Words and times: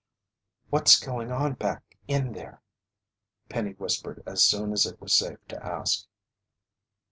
"What's 0.71 0.99
going 0.99 1.31
on 1.31 1.53
back 1.53 1.83
in 2.07 2.31
there?" 2.33 2.63
Penny 3.49 3.73
whispered 3.73 4.23
as 4.25 4.41
soon 4.41 4.71
as 4.71 4.87
it 4.87 4.99
was 4.99 5.13
safe 5.13 5.37
to 5.49 5.63
ask. 5.63 6.07